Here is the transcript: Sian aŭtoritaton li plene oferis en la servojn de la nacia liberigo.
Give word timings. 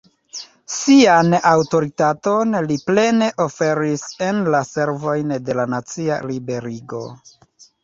Sian 0.75 1.29
aŭtoritaton 1.49 2.57
li 2.69 2.79
plene 2.87 3.29
oferis 3.47 4.07
en 4.31 4.41
la 4.57 4.63
servojn 4.71 5.37
de 5.51 5.59
la 5.61 5.69
nacia 5.77 6.21
liberigo. 6.35 7.07